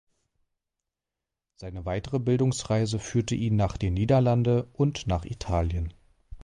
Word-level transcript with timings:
Seine 1.53 1.85
weitere 1.85 2.17
Bildungsreise 2.17 2.97
führte 2.97 3.35
in 3.35 3.55
nach 3.55 3.77
den 3.77 3.93
Niederlande 3.93 4.67
und 4.73 5.05
nach 5.05 5.25
Italien. 5.25 5.93